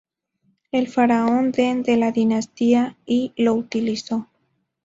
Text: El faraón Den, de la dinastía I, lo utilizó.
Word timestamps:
El 0.71 0.87
faraón 0.87 1.51
Den, 1.51 1.83
de 1.83 1.95
la 1.95 2.11
dinastía 2.11 2.97
I, 3.05 3.33
lo 3.37 3.53
utilizó. 3.53 4.27